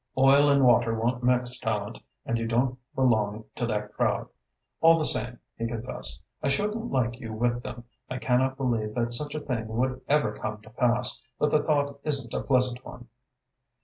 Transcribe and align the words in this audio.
"Oil 0.17 0.49
and 0.49 0.65
water 0.65 0.95
won't 0.95 1.21
mix, 1.23 1.59
Tallente, 1.59 2.01
and 2.25 2.35
you 2.35 2.47
don't 2.47 2.79
belong 2.95 3.45
to 3.55 3.67
that 3.67 3.93
crowd. 3.93 4.27
All 4.79 4.97
the 4.97 5.05
same," 5.05 5.37
he 5.55 5.67
confessed, 5.67 6.23
"I 6.41 6.47
shouldn't 6.49 6.89
like 6.91 7.19
you 7.19 7.31
with 7.33 7.61
them. 7.61 7.83
I 8.09 8.17
cannot 8.17 8.57
believe 8.57 8.95
that 8.95 9.13
such 9.13 9.35
a 9.35 9.39
thing 9.39 9.67
would 9.67 10.01
ever 10.07 10.35
come 10.35 10.59
to 10.63 10.71
pass, 10.71 11.21
but 11.37 11.51
the 11.51 11.61
thought 11.61 11.99
isn't 12.03 12.33
a 12.33 12.41
pleasant 12.41 12.83
one." 12.83 13.09